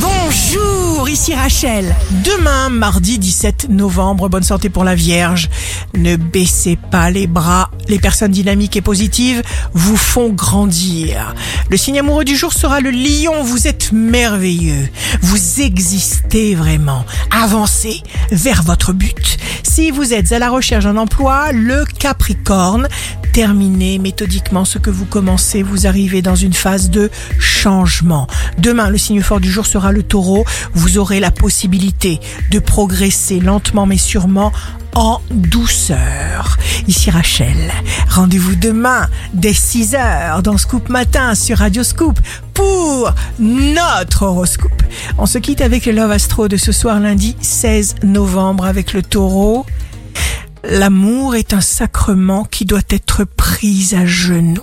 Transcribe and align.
Bonjour, 0.00 1.08
ici 1.08 1.34
Rachel. 1.34 1.94
Demain, 2.24 2.68
mardi 2.68 3.18
17 3.18 3.68
novembre, 3.68 4.28
bonne 4.28 4.42
santé 4.42 4.68
pour 4.68 4.84
la 4.84 4.94
Vierge. 4.94 5.48
Ne 5.96 6.16
baissez 6.16 6.78
pas 6.90 7.10
les 7.10 7.26
bras. 7.26 7.70
Les 7.88 7.98
personnes 7.98 8.30
dynamiques 8.30 8.76
et 8.76 8.80
positives 8.80 9.42
vous 9.72 9.96
font 9.96 10.28
grandir. 10.28 11.34
Le 11.70 11.76
signe 11.76 11.98
amoureux 12.00 12.24
du 12.24 12.36
jour 12.36 12.52
sera 12.52 12.80
le 12.80 12.90
lion. 12.90 13.42
Vous 13.42 13.66
êtes 13.66 13.90
merveilleux. 13.92 14.88
Vous 15.22 15.60
existez 15.60 16.54
vraiment. 16.54 17.04
Avancez 17.30 18.02
vers 18.30 18.62
votre 18.62 18.92
but. 18.92 19.38
Si 19.62 19.90
vous 19.90 20.12
êtes 20.12 20.32
à 20.32 20.38
la 20.38 20.50
recherche 20.50 20.84
d'un 20.84 20.96
emploi, 20.96 21.52
le 21.52 21.84
Capricorne, 21.98 22.88
terminez 23.32 23.98
méthodiquement 23.98 24.64
ce 24.64 24.78
que 24.78 24.90
vous 24.90 25.04
commencez. 25.04 25.62
Vous 25.62 25.86
arrivez 25.86 26.22
dans 26.22 26.34
une 26.34 26.52
phase 26.52 26.90
de 26.90 27.10
changement. 27.62 28.28
Demain, 28.58 28.88
le 28.88 28.98
signe 28.98 29.20
fort 29.20 29.40
du 29.40 29.50
jour 29.50 29.66
sera 29.66 29.90
le 29.90 30.04
taureau. 30.04 30.44
Vous 30.74 30.98
aurez 30.98 31.18
la 31.18 31.32
possibilité 31.32 32.20
de 32.52 32.60
progresser 32.60 33.40
lentement 33.40 33.84
mais 33.84 33.98
sûrement 33.98 34.52
en 34.94 35.20
douceur. 35.30 36.56
Ici 36.86 37.10
Rachel. 37.10 37.72
Rendez-vous 38.08 38.54
demain 38.54 39.08
dès 39.34 39.52
6h 39.52 40.40
dans 40.42 40.56
Scoop 40.56 40.88
Matin 40.88 41.34
sur 41.34 41.58
Radio 41.58 41.82
Scoop 41.82 42.20
pour 42.54 43.12
notre 43.40 44.22
horoscope. 44.22 44.82
On 45.18 45.26
se 45.26 45.38
quitte 45.38 45.60
avec 45.60 45.86
le 45.86 45.92
Love 45.92 46.12
Astro 46.12 46.46
de 46.46 46.56
ce 46.56 46.70
soir 46.70 47.00
lundi 47.00 47.36
16 47.40 47.96
novembre 48.04 48.66
avec 48.66 48.92
le 48.92 49.02
taureau. 49.02 49.66
L'amour 50.64 51.34
est 51.34 51.52
un 51.54 51.60
sacrement 51.60 52.44
qui 52.44 52.64
doit 52.64 52.80
être 52.90 53.24
pris 53.24 53.90
à 53.96 54.06
genoux. 54.06 54.62